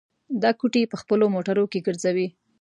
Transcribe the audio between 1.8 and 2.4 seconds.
ګرځوي.